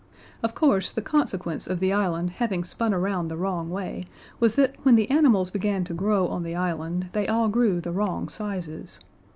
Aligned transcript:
Of 0.41 0.55
course, 0.55 0.89
the 0.89 1.03
consequence 1.03 1.67
of 1.67 1.79
the 1.79 1.93
island 1.93 2.31
having 2.31 2.63
spun 2.63 2.91
around 2.91 3.27
the 3.27 3.37
wrong 3.37 3.69
way 3.69 4.05
was 4.39 4.55
that 4.55 4.73
when 4.81 4.95
the 4.95 5.11
animals 5.11 5.51
began 5.51 5.83
to 5.83 5.93
grow 5.93 6.27
on 6.27 6.41
the 6.41 6.55
island 6.55 7.09
they 7.11 7.27
all 7.27 7.49
grew 7.49 7.79
the 7.79 7.91
wrong 7.91 8.27
sizes. 8.27 8.99